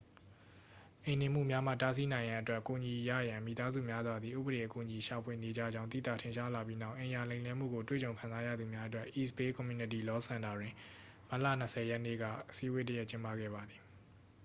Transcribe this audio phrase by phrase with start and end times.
[1.03, 10.73] အိမ်နှင်မှုများမှ တားဆီးနိုင်ရန်အတွက် အကူအညီရရန် မိသားစုများစွာသည် ဥပဒေအကူအညီရှာဖွေနေကြကြောင်း သိသာထင်ရှားလာပြီးနောက် အိမ်ယာလိမ်လည်မှုကိုတွေ့ကြုံခံစားရသူများအတွက် east bay community law စင်တာတွင်
[11.29, 13.81] မတ်လ 20 ရက်နေ့က အစည်းအဝေးတစ်ရပ်ကျင်းပခဲ့ပါသည်